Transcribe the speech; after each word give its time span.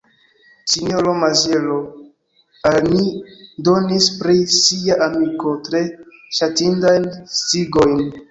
Sinjoro 0.75 1.11
Maziero 1.23 1.75
al 2.69 2.81
ni 2.93 3.03
donis 3.69 4.07
pri 4.23 4.35
sia 4.59 4.97
amiko 5.09 5.53
tre 5.69 5.83
ŝatindajn 6.39 7.09
sciigojn. 7.41 8.03